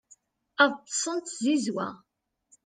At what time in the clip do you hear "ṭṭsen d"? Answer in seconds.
0.79-1.23